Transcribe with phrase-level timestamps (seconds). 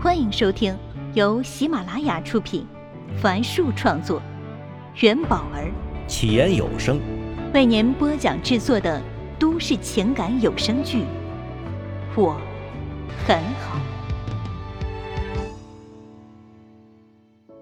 [0.00, 0.78] 欢迎收听
[1.14, 2.64] 由喜马拉雅出品，
[3.20, 4.22] 凡树创作，
[5.00, 5.72] 元宝儿
[6.06, 7.00] 起言有声
[7.52, 9.02] 为您播讲制作的
[9.40, 10.98] 都市情感有声剧
[12.16, 12.40] 《我
[13.26, 13.80] 很好》，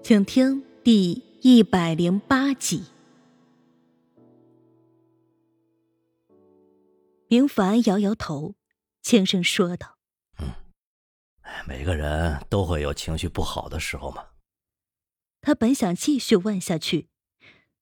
[0.03, 2.83] 请听第一百零八集。
[7.27, 8.53] 明凡摇摇头，
[9.01, 9.96] 轻声说道。
[11.65, 14.29] 每个人都会有情绪不好的时候嘛。
[15.41, 17.09] 他本想继续问下去，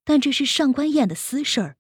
[0.04, 1.78] 但这是上官燕的私事儿，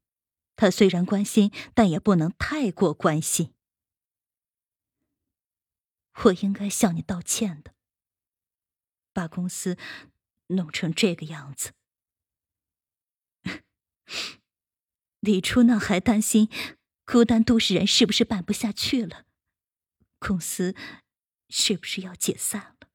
[0.56, 3.54] 他虽然关心，但也不能太过关心。
[6.24, 7.74] 我应该向你道歉的，
[9.14, 9.78] 把公司
[10.48, 11.74] 弄成这个样子。
[15.20, 16.50] 李初那还担心
[17.06, 19.26] 孤单都市人是不是办不下去了，
[20.20, 20.74] 公司。
[21.50, 22.90] 是不是要解散了？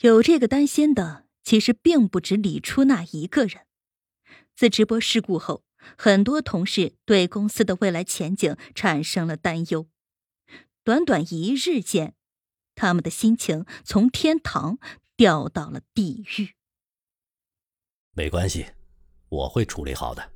[0.00, 3.66] 有这个担心的，其实并不止李初那一个人。
[4.56, 5.64] 自直播事故后，
[5.96, 9.88] 很多同事对公司的未来前景产生了担忧。
[10.82, 12.14] 短短一日间，
[12.74, 14.78] 他们的心情从天堂
[15.16, 16.54] 掉到了地狱。
[18.12, 18.66] 没关系，
[19.28, 20.32] 我会处理好的。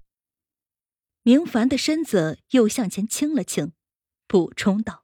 [1.22, 3.72] 明凡的身子又向前倾了倾，
[4.26, 5.03] 补充道。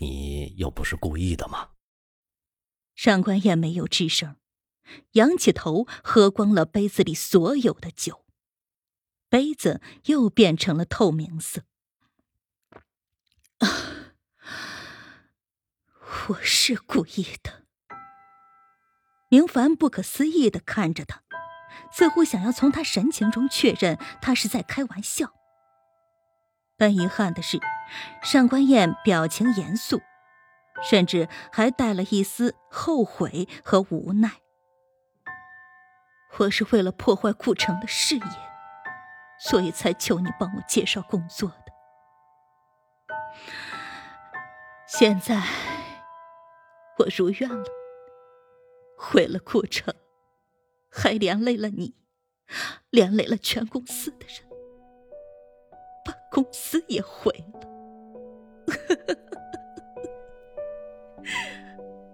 [0.00, 1.70] 你又不是故意的吗！
[2.94, 4.36] 上官燕没有吱声，
[5.12, 8.24] 仰起头喝光了杯子里所有的酒，
[9.28, 11.62] 杯子又变成了透明色。
[16.28, 17.64] 我是故意的。
[19.28, 21.22] 明凡不可思议的看着他，
[21.92, 25.39] 似乎想要从他神情中确认他是在开玩笑。
[26.80, 27.60] 但遗憾的是，
[28.22, 30.00] 上官燕表情严肃，
[30.82, 34.30] 甚至还带了一丝后悔和无奈。
[36.38, 38.22] 我是为了破坏顾城的事业，
[39.38, 41.64] 所以才求你帮我介绍工作的。
[44.86, 45.42] 现在
[46.96, 47.66] 我如愿了，
[48.96, 49.94] 毁了顾城，
[50.90, 51.94] 还连累了你，
[52.88, 54.49] 连累了全公司的人。
[56.30, 57.60] 公司也毁了。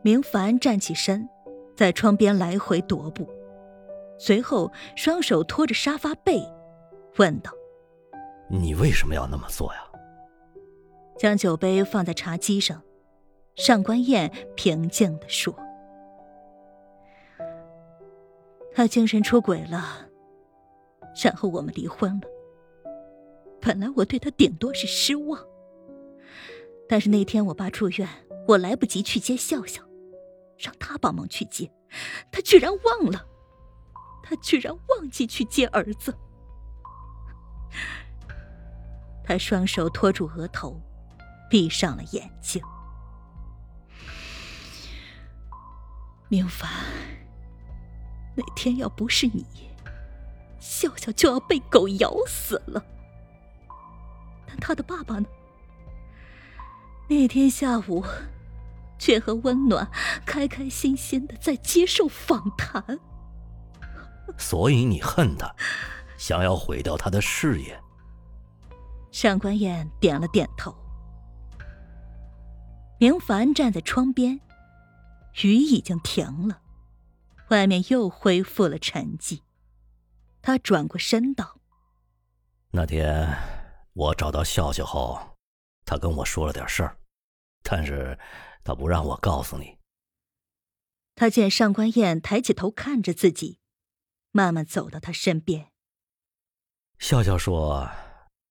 [0.02, 1.28] 明凡站起身，
[1.76, 3.28] 在窗边来回踱步，
[4.18, 6.40] 随后双手托着沙发背，
[7.18, 7.50] 问道
[8.48, 9.80] ：“你为什么要那么做呀？”
[11.18, 12.82] 将酒杯放在茶几上，
[13.56, 15.52] 上官燕平静地说
[18.72, 20.06] ：“他精神出轨了，
[21.24, 22.28] 然后我们离婚了。”
[23.66, 25.44] 本来我对他顶多是失望，
[26.88, 28.08] 但是那天我爸住院，
[28.46, 29.82] 我来不及去接笑笑，
[30.56, 31.68] 让他帮忙去接，
[32.30, 33.26] 他居然忘了，
[34.22, 36.16] 他居然忘记去接儿子。
[39.24, 40.80] 他双手托住额头，
[41.50, 42.62] 闭上了眼睛。
[46.28, 46.70] 明凡，
[48.36, 49.44] 那天要不是你，
[50.60, 52.80] 笑笑就要被狗咬死了。
[54.56, 55.26] 他的爸爸呢？
[57.08, 58.04] 那天下午，
[58.98, 59.88] 却和温暖
[60.24, 62.98] 开开心心的在接受访谈。
[64.36, 65.54] 所以你恨他，
[66.18, 67.80] 想要毁掉他的事业。
[69.12, 70.76] 上官燕点了点头。
[72.98, 74.40] 明凡站在窗边，
[75.42, 76.60] 雨已经停了，
[77.50, 79.42] 外面又恢复了沉寂。
[80.42, 81.60] 他转过身道
[82.72, 83.28] ：“那天。”
[83.96, 85.18] 我找到笑笑后，
[85.86, 86.98] 他跟我说了点事儿，
[87.62, 88.18] 但是
[88.62, 89.78] 他不让我告诉你。
[91.14, 93.58] 他见上官燕抬起头看着自己，
[94.32, 95.72] 慢慢走到他身边。
[96.98, 97.88] 笑笑说，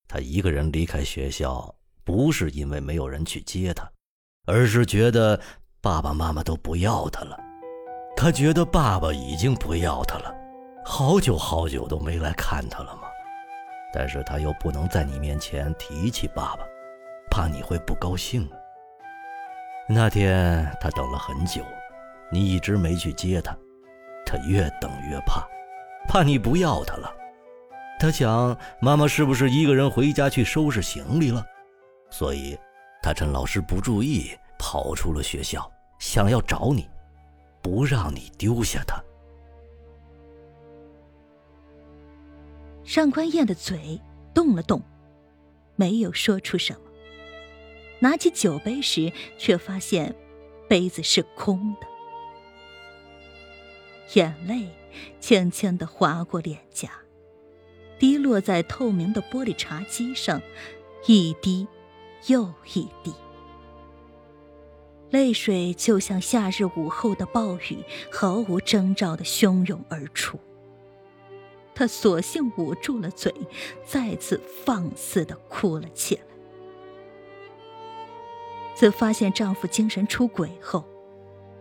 [0.08, 3.88] 他一个人离开学校，不是因为没有人去接他，
[4.46, 5.40] 而是觉得
[5.80, 7.38] 爸爸妈妈都不要他了。
[8.16, 10.34] 他觉得爸爸已经不要他了，
[10.84, 13.05] 好久好久都没来看他了吗？
[13.98, 16.66] 但是他又不能在你面前提起爸爸，
[17.30, 18.46] 怕你会不高兴。
[19.88, 21.64] 那天他等了很久，
[22.30, 23.56] 你一直没去接他，
[24.26, 25.48] 他越等越怕，
[26.06, 27.10] 怕你不要他了。
[27.98, 31.42] 他想妈妈是不是一个人回家去收拾行李了，
[32.10, 32.54] 所以，
[33.02, 35.66] 他趁老师不注意跑出了学校，
[35.98, 36.86] 想要找你，
[37.62, 39.02] 不让你丢下他。
[42.86, 44.00] 上官燕的嘴
[44.32, 44.80] 动了动，
[45.74, 46.80] 没有说出什么。
[47.98, 50.14] 拿起酒杯时，却发现
[50.68, 51.86] 杯子是空的，
[54.14, 54.70] 眼泪
[55.18, 56.90] 轻轻的划过脸颊，
[57.98, 60.40] 滴落在透明的玻璃茶几上，
[61.06, 61.66] 一滴
[62.28, 63.12] 又一滴。
[65.10, 67.78] 泪水就像夏日午后的暴雨，
[68.12, 70.38] 毫无征兆的汹涌而出。
[71.76, 73.32] 她索性捂住了嘴，
[73.84, 76.22] 再次放肆的哭了起来。
[78.74, 80.84] 自发现丈夫精神出轨后，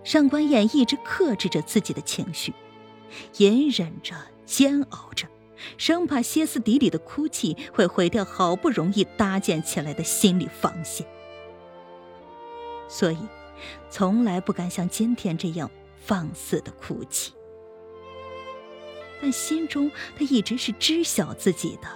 [0.06, 2.54] 上官燕一直克制着自己的情绪，
[3.40, 4.16] 隐忍着、
[4.46, 5.28] 煎熬着，
[5.78, 11.06] 生怕歇斯底里的哭泣会毁掉好不容易搭建起来的心理防线。
[12.88, 13.18] 所以，
[13.90, 17.34] 从来不敢像今天这样放肆的哭泣。
[19.22, 21.88] 但心中，他一直是知晓自己的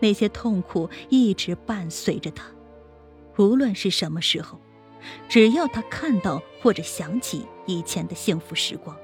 [0.00, 2.44] 那些痛苦一直伴随着他，
[3.38, 4.60] 无论是什么时候，
[5.28, 8.96] 只要他看到或者想起以前的幸福时光，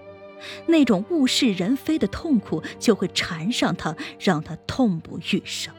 [0.66, 5.74] 那种物是人非的痛苦就会缠上他，让他痛不欲生。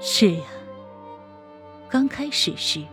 [0.00, 0.44] 是呀。
[1.88, 2.84] 刚开始时，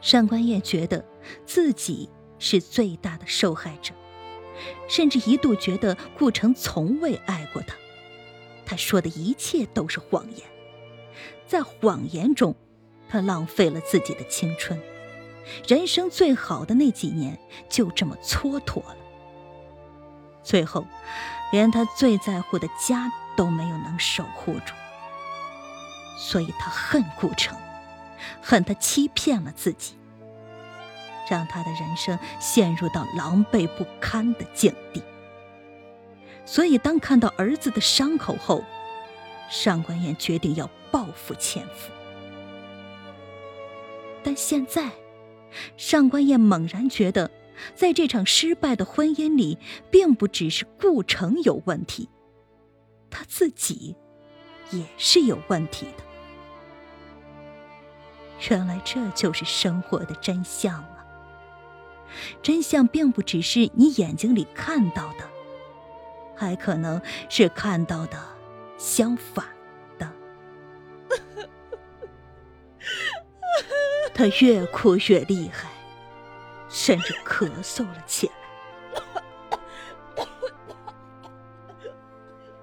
[0.00, 1.04] 上官燕觉得
[1.46, 3.94] 自己是最大的受害者，
[4.88, 7.76] 甚至一度觉得顾城从未爱过她。
[8.64, 10.46] 他说的一切都是谎言，
[11.46, 12.54] 在谎言中，
[13.08, 14.80] 他浪费了自己的青春，
[15.66, 17.38] 人生最好的那几年
[17.68, 18.96] 就这么蹉跎了。
[20.42, 20.86] 最后，
[21.52, 24.72] 连他最在乎的家都没有能守护住，
[26.16, 27.56] 所以他恨顾城。
[28.42, 29.97] 恨他欺骗了自己，
[31.28, 35.02] 让他的人生陷入到狼狈不堪的境地。
[36.44, 38.64] 所以，当看到儿子的伤口后，
[39.50, 41.90] 上官燕决定要报复前夫。
[44.22, 44.90] 但现在，
[45.76, 47.30] 上官燕猛然觉得，
[47.74, 49.58] 在这场失败的婚姻里，
[49.90, 52.08] 并不只是顾城有问题，
[53.10, 53.94] 他自己
[54.70, 56.04] 也是有问题的。
[58.48, 60.84] 原来这就是生活的真相！
[62.42, 65.28] 真相并不只是你眼睛里看到的，
[66.34, 68.18] 还可能是看到的
[68.76, 69.44] 相反
[69.98, 70.12] 的。
[74.14, 75.70] 他越哭越厉害，
[76.68, 78.32] 甚至咳嗽了起来。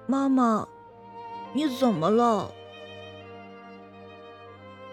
[0.06, 0.68] 妈妈，
[1.52, 2.52] 你怎么了？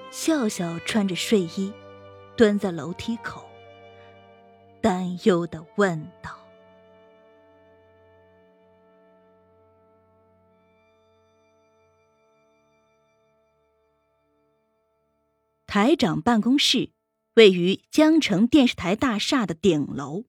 [0.09, 1.73] 笑笑穿着睡衣，
[2.35, 3.43] 蹲在楼梯口，
[4.83, 6.38] 担忧的问道
[15.65, 16.91] ：“台长办公室
[17.35, 20.25] 位于江城电视台大厦的顶楼。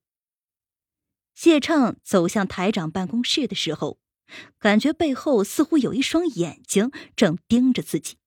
[1.35, 3.99] 谢畅走向台长办公室的时候，
[4.61, 8.19] 感觉背后似乎有一双眼睛正盯着自己。”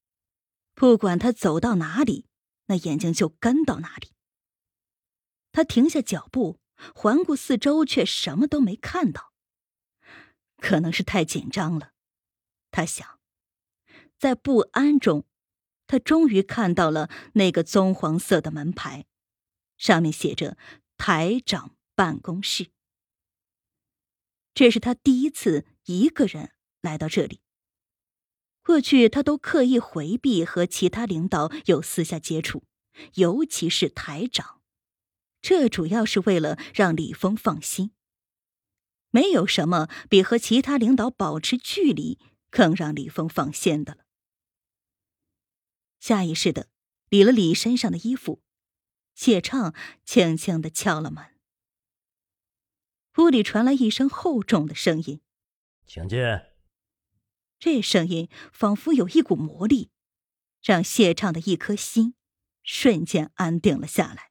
[0.76, 2.26] 不管他走到哪里，
[2.66, 4.10] 那眼睛就跟到哪里。
[5.58, 6.60] 他停下脚步，
[6.94, 9.34] 环顾四周，却什么都没看到。
[10.58, 11.94] 可能是太紧张了，
[12.70, 13.20] 他想。
[14.20, 15.26] 在不安中，
[15.88, 19.08] 他终于看到了那个棕黄色的门牌，
[19.78, 20.60] 上面写着
[20.96, 22.70] “台长办公室”。
[24.54, 27.42] 这是他第一次一个人来到这里。
[28.62, 32.62] 过去他都刻意回避和其他领导有私下接触，
[33.16, 34.57] 尤其是台长，
[35.42, 37.92] 这主要是为了让李峰放心。
[39.10, 44.06] 没有什么比和其他领导保持距离更让李峰放心的了。
[46.00, 46.70] 下意识的
[47.10, 48.42] 理了理身上的衣服，
[49.16, 51.24] 谢畅轻轻的敲了门。
[53.18, 55.22] 屋里传来一声厚重的声音
[55.88, 56.20] ：“请进。”
[57.58, 59.90] 这声音仿佛有一股魔力，
[60.62, 62.14] 让谢畅的一颗心
[62.62, 64.27] 瞬间安定了下来。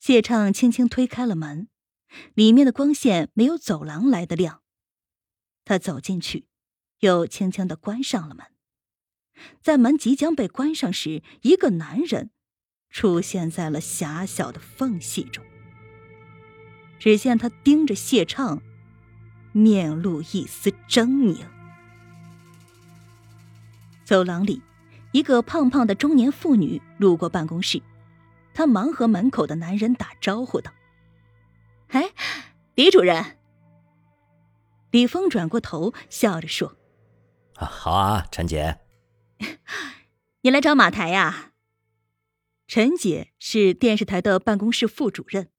[0.00, 1.68] 谢畅轻轻推开了门，
[2.34, 4.62] 里面的光线没有走廊来的亮。
[5.64, 6.46] 他走进去，
[7.00, 8.46] 又轻轻的关上了门。
[9.60, 12.30] 在门即将被关上时，一个男人
[12.90, 15.44] 出现在了狭小的缝隙中。
[16.98, 18.62] 只见他盯着谢畅。
[19.52, 21.38] 面露一丝狰狞。
[24.04, 24.62] 走廊里，
[25.12, 27.82] 一个胖胖的中年妇女路过办公室，
[28.58, 30.72] 她忙和门口的男人打招呼道
[31.94, 32.10] ：“哎，
[32.74, 33.38] 李主任。”
[34.90, 36.76] 李峰转过头，笑着说
[37.54, 38.80] ：“啊，好啊，陈姐，
[40.40, 41.52] 你来找马台呀？”
[42.66, 45.50] 陈姐是电视台的办公室副主任。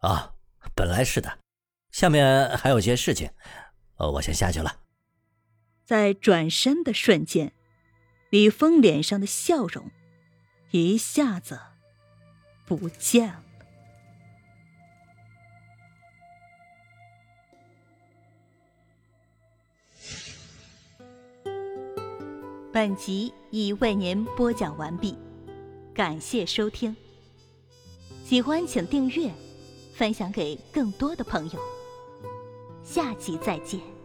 [0.00, 0.34] 啊，
[0.74, 1.38] 本来是的，
[1.90, 3.30] 下面还有些事情，
[3.96, 4.80] 呃，我先下去了。
[5.82, 7.54] 在转身的瞬间，
[8.28, 9.90] 李峰脸上的笑容
[10.72, 11.58] 一下子
[12.66, 13.42] 不见了。
[22.72, 25.16] 本集已为您播讲完毕，
[25.94, 26.94] 感谢收听。
[28.22, 29.32] 喜欢请订阅，
[29.94, 31.60] 分享给更多的朋友。
[32.84, 33.95] 下集再见。